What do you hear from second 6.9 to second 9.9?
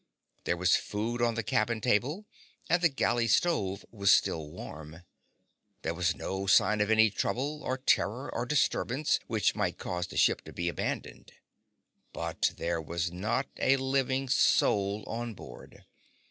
trouble, or terror, or disturbance which might